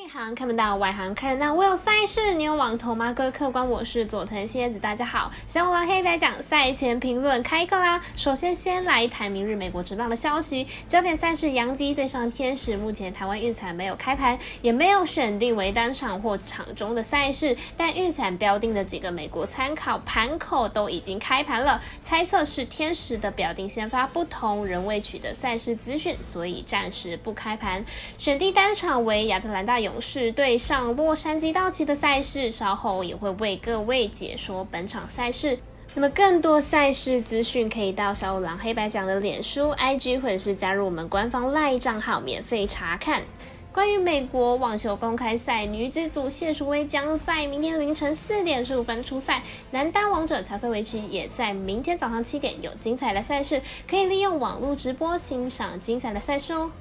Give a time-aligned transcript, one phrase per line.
[0.00, 1.52] 内行看不到，外行看热闹。
[1.52, 3.12] 我有赛事，你有网投吗？
[3.12, 5.30] 各位客官，我是佐藤蝎子，大家好。
[5.46, 8.00] 小五郎黑白讲赛前评论开课啦。
[8.16, 21.78] 首先先来谈明日美国职棒的消息，焦点赛事洋基对上天使，目前台湾运彩没有开盘，也没有选定为单场或场中的赛事，但运彩标定的几个美国参考盘口都已经开盘了。
[22.02, 27.84] 猜测是天使的表定先发不同，仍未取得赛事资讯，所以暂时不开盘。
[28.16, 29.89] 选定单场为亚特兰大勇。
[29.90, 35.58] 勇士对上洛杉矶道奇的赛事，稍后也会为各位解说本场赛事。
[35.94, 43.24] 那么更多赛事资讯，可以到小五郎黑白讲的脸书、IG，或者是加入我们官方 Live 账号免费查看。
[43.72, 56.72] 关于美国网球公开赛女子组，谢淑薇将在明天凌晨四点十五分出赛，男单王者曹科维奇也在明天早上七点有精彩的赛事，可以利用网络直播欣赏精彩的赛事哦。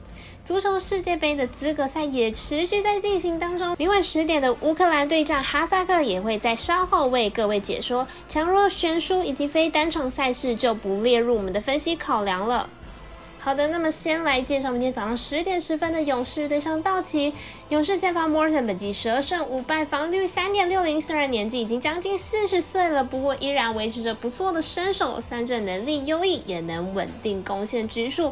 [0.44, 3.76] 足球世界杯的资格赛也持续在进行当中。
[3.78, 8.08] 明晚十点的乌克兰对战哈萨克也会在稍后为各位解说。
[8.28, 12.68] 强弱悬殊以及非单场赛事就不列入我们的分析考量了。
[13.50, 17.34] 好的，那么先来介绍明天早上十点十分的勇士对上道奇。
[17.70, 21.02] 勇士先发 Morton 本季十二胜五败，防率三点六零。
[21.02, 28.32] 虽然年纪已经将近四十岁了，不过依然维持着不错的身手，三振能力优异，也能稳定攻陷局数。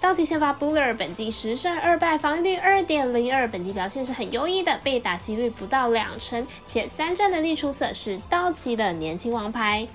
[0.00, 9.86] 道奇先发 Buller 本季十胜二败，防御率二点零二，本季表现是很优异的，被打击率不到两成，且三战能力出色，是道奇的年轻王牌。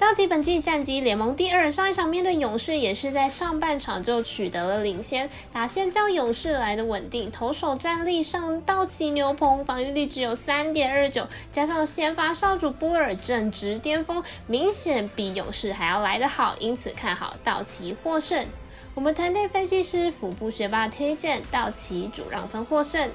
[0.00, 18.46] 道奇本季战绩联盟第二，上一场面对勇士也是在上半场就取得了领先，打线较勇士来的稳定，投手战力上道奇牛棚防御率只有三点二九，加上先发少主波尔正值巅峰，明显比勇士还要来得好，因此看好道奇获胜。
[18.94, 23.10] 我们团队分析师腹部学霸推荐道奇主让分获胜。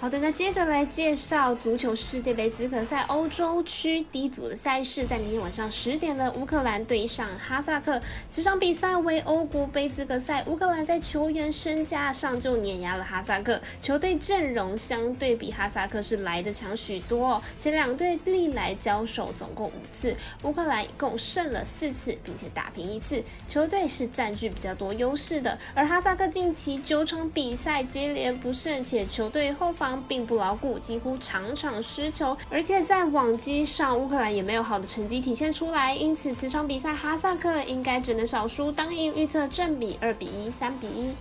[0.00, 8.00] 好的，那接着来介绍足球世界杯资格赛欧洲区 D 组的赛事，在明天晚上十点的乌克兰对上哈萨克。
[8.28, 13.60] 此场比赛为欧国杯资格赛，乌克兰在球员身价上就碾压了哈萨克。
[13.82, 17.42] 球队阵容相对比哈萨克是来的强许多，哦。
[17.58, 20.14] 前两队历来交手总共五次，
[20.44, 25.58] 乌克兰一共胜了四次，并且打平一次，球队是占据比较多优势的。
[25.74, 29.87] 而哈萨克近期九场比赛接连不胜，且球队后防。
[30.08, 41.12] 并不牢固，几乎场场失球，而且在网机上，乌克兰也没有好的成绩体现出来，因此此场比赛哈萨克应该只能少输当应，预测正比二比一、三比一。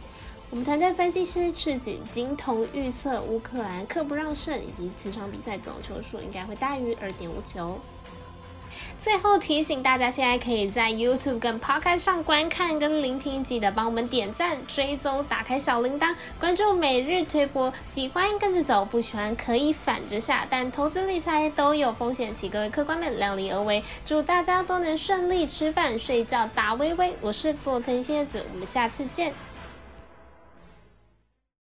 [0.49, 7.77] 我们团队分析师赤井金童预测乌克兰克不让胜，以及此场比赛总球数应该会大于二点五球。
[8.99, 17.71] 最后提醒大家，现在可以在 YouTube 跟 Podcast 上观看跟聆听，记得帮我们点赞、追踪、打开小铃铛、关注每日推播。
[17.85, 20.47] 喜欢跟着走，不喜欢可以反着下。
[20.49, 23.83] 但投资理财都有风险，请各位客官们量力而为。
[24.03, 27.15] 祝大家都能顺利吃饭、睡觉、打微微。
[27.21, 29.31] 我是佐藤蝎子，我们下次见。